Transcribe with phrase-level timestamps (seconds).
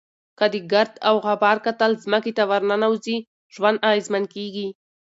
[0.37, 3.17] که د ګرد او غبار کتل ځمکې ته ورننوزي،
[3.53, 4.67] ژوند اغېزمن کېږي.